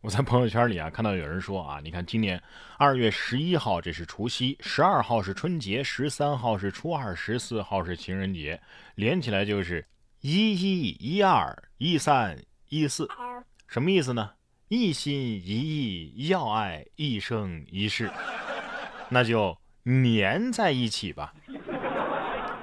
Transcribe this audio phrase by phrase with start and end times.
[0.00, 2.40] 我在朋友圈里啊看到有人说啊，你看今年
[2.76, 8.60] 二月十一号这是除夕，十二号是春节，十三号是初二，十四号是情人节，
[8.94, 9.84] 连起来就是
[10.20, 13.08] 一一一二一三一四，
[13.66, 14.30] 什么意思呢？
[14.68, 18.08] 一心一意要爱一生一世，
[19.08, 21.34] 那就粘在一起吧。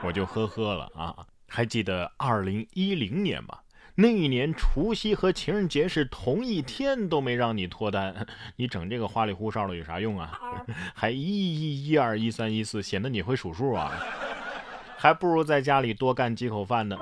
[0.04, 1.28] 我就呵呵了啊！
[1.50, 3.58] 还记得二零一零年吗？
[3.98, 8.28] 那一年除夕和情人节是同一天，都没让你脱单，
[8.58, 10.38] 你整这个花里胡哨的有啥用啊？
[10.94, 13.94] 还一一一二一三一四，显得你会数数啊？
[14.98, 16.98] 还不如在家里多干几口饭呢。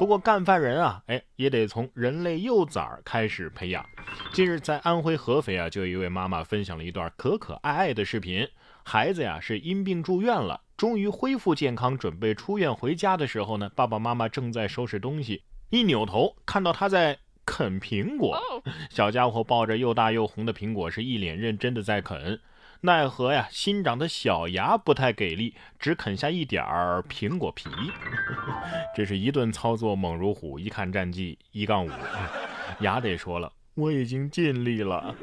[0.00, 3.86] 不过干饭人啊，哎，也得从人类幼崽开始培养。
[4.32, 8.48] 近日在安徽合肥啊，就有一位妈妈分享了一段可可爱爱的视频，
[8.82, 10.60] 孩子呀是因病住院了。
[10.76, 18.38] 终于恢复健康，准备出院回家的时候呢，爸爸妈妈正在收拾东西，一扭头看到他在啃苹果。
[18.90, 22.38] 小家伙抱着又大又红的苹果，是一脸认真的在啃。
[22.82, 27.70] 奈何呀，新长的小牙不太给力，只啃下一点儿苹果皮。
[28.94, 31.90] 这是一顿操作猛如虎，一看战绩一杠五。
[32.80, 35.14] 牙得说了，我已经尽力了。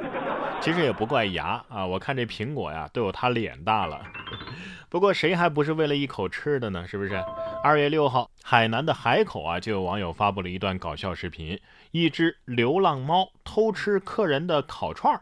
[0.62, 4.02] 其实也不怪牙啊，我看这苹果呀，都有他脸大了。
[4.90, 6.86] 不过谁还不是为了一口吃的呢？
[6.88, 7.24] 是不是？
[7.64, 11.60] 二月六号，海南的海口啊，就有网友发布了一段搞笑视频：
[11.92, 15.22] 一只流浪猫偷吃客人的烤串儿。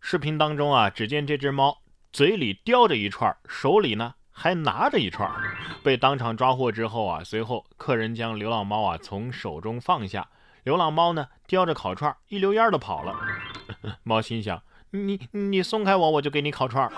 [0.00, 1.78] 视频当中啊，只见这只猫
[2.10, 5.30] 嘴里叼着一串，手里呢还拿着一串。
[5.82, 10.28] 被当场抓获之后啊，随后客人将流浪猫啊从手中放下，
[10.64, 13.14] 流浪猫呢叼着烤串一溜烟的跑了。
[14.04, 16.92] 猫心想：你你松开我，我就给你烤串儿。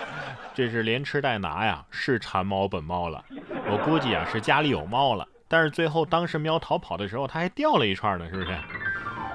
[0.54, 3.24] 这是连吃带拿呀，是馋猫本猫了。
[3.70, 8.58] 我估计啊是家里有猫了，但是最后当时喵逃跑的时候，它还掉了一串呢，是不是？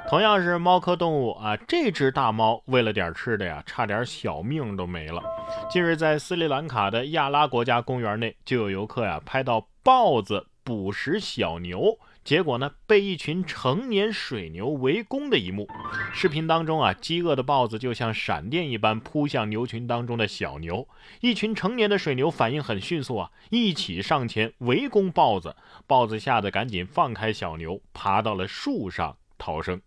[0.08, 5.24] 同样是猫科动物啊，这只大猫为了点吃的呀，差点小命都没了。
[5.72, 11.98] 近日在斯里兰卡的亚拉国家公园内，就有游客呀拍到豹子捕食小牛。
[12.24, 15.68] 结果呢，被一群成年水牛围攻的一幕。
[16.14, 20.88] 视频当中啊，饥饿的豹子就像闪电一般扑向牛群当中的小牛。
[21.20, 25.56] 一群成年的水牛反应很迅速啊，一起上前围攻豹子。
[25.86, 29.82] 豹子吓得赶紧放开小牛，爬到了树上逃生。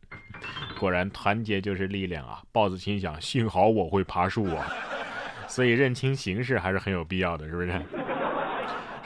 [0.78, 2.42] 果然，团结就是力量啊！
[2.52, 4.70] 豹子心想：幸好我会爬树啊！
[5.48, 7.82] 所以认清形势还是很有必要的，是不是？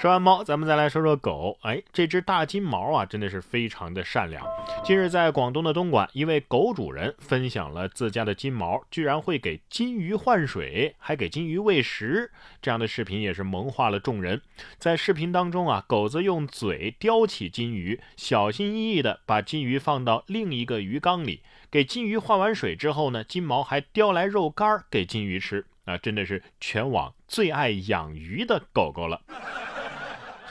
[0.01, 1.59] 说完猫，咱们再来说说狗。
[1.61, 4.43] 哎，这只大金毛啊，真的是非常的善良。
[4.83, 14.41] 近日，在广东的东莞，一位狗主人分享了自家的金毛居然会给金鱼换水，还给金鱼喂食，这样的视频也是萌化了众人。
[14.79, 21.43] 在视频当中啊，狗子用嘴叼起金鱼，小心翼翼地把金鱼放到另一个鱼缸里。
[21.71, 25.67] 给金鱼换完水之后呢，金毛还叼来肉干给金鱼吃。
[25.85, 29.21] 啊，真的是全网最爱养鱼的狗狗了。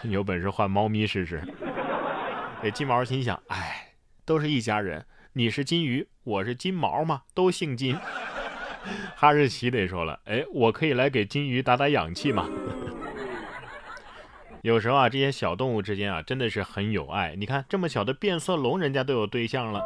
[0.03, 1.41] 有本事换猫咪试试。
[2.61, 3.93] 这金毛心想：哎，
[4.25, 7.97] 都是一家人，你是金鱼，我是金毛嘛，都姓金。
[9.15, 12.49] 哈士奇得说了：哎，我可以来给金鱼打打氧气嘛。
[14.63, 17.35] 有时候啊，这些小动物之间啊，真的是很有爱。
[17.37, 19.81] 你看，这么小的变色龙，人家都有对象了。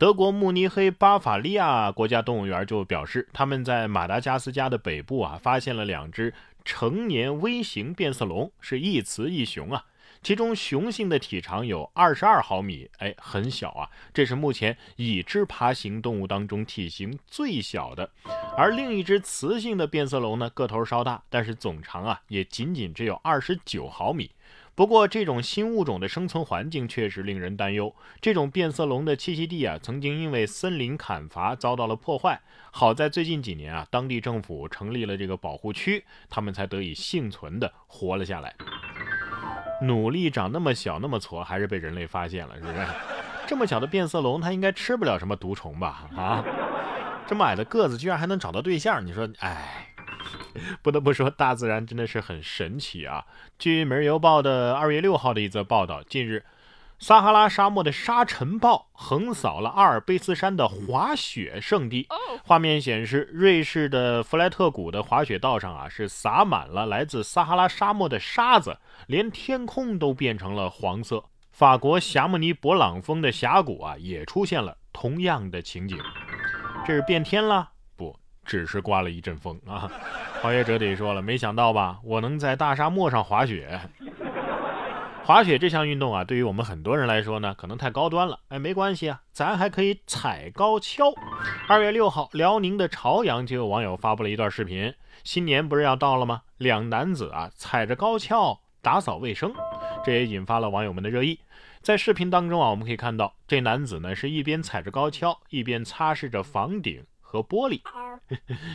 [0.00, 6.32] 德国慕尼黑巴伐利亚国家动物园就表示，他们在马达加斯加的北部啊，发现了两只。
[6.64, 9.84] 成年微型变色龙是一雌一雄啊，
[10.22, 18.10] 其中雄性的体长有二十二毫米，哎，很小啊，这是目前已知爬行动物当中体型最小的。
[18.56, 24.30] 而另一只雌性的变色龙呢，个头稍大，但是总长啊也仅仅只有二十九毫米。
[24.76, 27.94] 不过，这种新物种的生存环境确实令人担忧。
[28.20, 32.40] 这种变色龙的栖息地啊，曾经因为森林砍伐遭到了破坏。
[32.72, 38.52] 好在最近几年啊，当地政府成立了这个保护区，它们才得以幸存的活了下来。
[39.82, 42.86] 努力长那么小那么矬，还是被人类发现了，是不是？
[43.46, 46.08] 这么小的变色龙，它应该吃不了什么毒虫吧？
[46.16, 46.44] 啊，
[47.28, 49.83] 这么矮的个子，居然还能找到对象，你说，哎。
[50.82, 53.24] 不得不说，大自然真的是很神奇啊！
[53.58, 56.44] 据《每日邮报》的二月六号的一则报道，近日，
[56.98, 62.08] 撒哈拉沙漠的沙尘暴横扫了阿尔卑斯山的滑雪圣地。
[62.44, 71.24] 画面显示，瑞士的弗莱特谷的滑雪道上啊，是洒满了来自撒哈拉沙漠的沙子，连天空都变成了黄色。
[71.50, 75.96] 法国霞慕尼勃朗峰的峡谷啊，也出现了同样的情景。
[76.86, 77.70] 这是变天了？
[78.44, 79.90] 只是刮了一阵风啊。
[80.42, 81.98] 滑雪者得说了，没想到吧？
[82.04, 83.80] 我能在大沙漠上滑雪。
[85.24, 88.40] 滑雪这项运动啊，对于我们很多人来说呢，可能太高端了。
[88.48, 91.14] 哎，没关系啊，咱还可以踩高跷。
[91.66, 94.92] 二月六号，辽宁的朝阳就有网友发布了一段视频。
[95.22, 96.42] 新年不是要到了吗？
[96.58, 99.54] 两男子啊，踩着高跷打扫卫生，
[100.04, 101.40] 这也引发了网友们的热议。
[101.80, 107.80] 在视频当中啊，我们可以看到这男子呢是一边踩着高跷，一边擦拭着房顶和玻璃。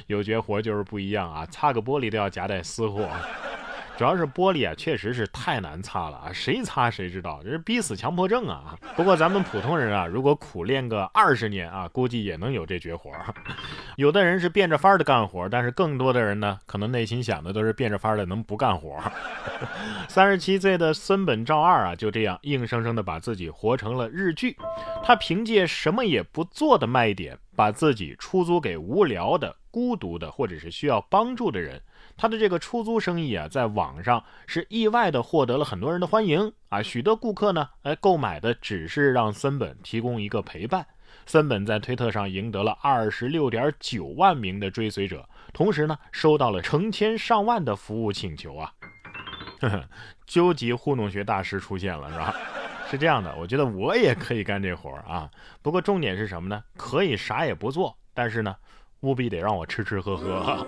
[0.07, 3.09] 有绝活就是不一样啊，擦个玻璃都要夹带私货。
[3.99, 6.31] 主要是玻璃啊，确实是太难擦了啊！
[6.31, 8.73] 谁擦谁知道，这是逼死强迫症啊！
[8.95, 13.11] 不过咱们普通人啊，如果苦练个二十年啊，估计也能有这绝活。
[13.97, 18.97] 有的人是变着法的干活，但是更多的人呢，可能内心想的都是变着法的能不干活。
[20.07, 24.55] 三十七岁的孙本照二啊，就这样硬生生的把自己活成了日剧。
[25.03, 31.81] 他凭借什么也不做的卖点，把自己出租给无聊的、孤独的或者是需要帮助的人。
[32.17, 40.85] 他的这个出租生意啊，在网上是意外的获得了很多人的欢迎啊，许多顾客呢，哎，购买的只是让森本提供一个陪伴。
[41.25, 48.73] 森本在推特上赢得了二十六点九万名的追随者，同时呢，收到了成千上万的服务请求啊。
[49.61, 49.83] 呵呵
[50.25, 52.35] 究极糊弄学大师出现了，是吧？
[52.89, 55.29] 是这样的，我觉得我也可以干这活儿啊。
[55.61, 56.63] 不过重点是什么呢？
[56.75, 58.55] 可以啥也不做，但是呢，
[59.01, 60.65] 务必得让我吃吃喝喝。